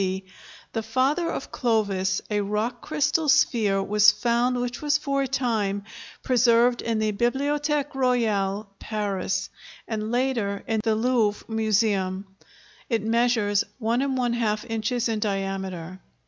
[0.01, 0.23] D.),
[0.73, 5.83] the father of Clovis, a rock crystal sphere was found which was for a time
[6.23, 9.51] preserved in the Bibliothèque Royale, Paris,
[9.87, 12.25] and later in the Louvre Museum;
[12.89, 15.99] it measures 1½ inches in diameter.